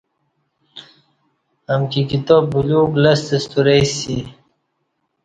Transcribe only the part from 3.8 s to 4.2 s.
سی